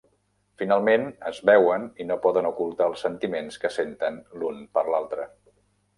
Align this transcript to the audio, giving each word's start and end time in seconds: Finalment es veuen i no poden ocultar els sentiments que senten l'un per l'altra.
Finalment 0.61 1.03
es 1.31 1.41
veuen 1.49 1.85
i 2.05 2.09
no 2.11 2.17
poden 2.25 2.49
ocultar 2.51 2.89
els 2.93 3.05
sentiments 3.07 3.61
que 3.65 3.75
senten 3.79 4.21
l'un 4.41 4.59
per 4.79 4.89
l'altra. 4.93 5.33